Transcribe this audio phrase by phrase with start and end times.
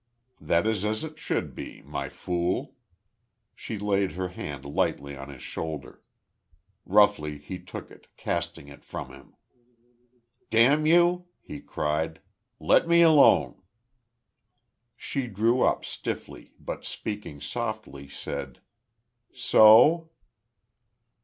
[0.39, 2.73] That is as it should be, My Fool."
[3.53, 6.01] She laid her hand lightly on his shoulder.
[6.87, 9.35] Roughly he took it, casting it from him.
[10.49, 12.19] "Damn you!" he cried.
[12.59, 13.61] "Let me alone!"
[14.97, 18.59] She drew up, stiffly, but speaking softly, said,
[19.35, 20.09] "So?"